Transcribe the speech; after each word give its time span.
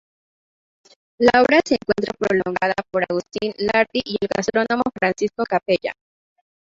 La 1.19 1.43
obra 1.43 1.59
se 1.63 1.75
encuentra 1.75 2.11
prologada 2.17 2.73
por 2.89 3.03
Agustín 3.07 3.53
Lhardy 3.59 4.01
y 4.03 4.17
el 4.19 4.29
gastrónomo 4.35 4.81
Francisco 4.97 5.43
Capella. 5.47 5.93